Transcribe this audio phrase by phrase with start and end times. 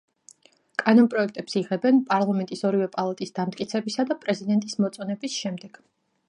[0.81, 5.81] კანონპროექტებს იღებენ პარლამენტის ორივე პალატის დამტკიცებისა და პრეზიდენტის მოწონების შემდეგ.